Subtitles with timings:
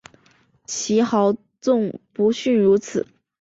[0.65, 3.05] 其豪纵不逊如此。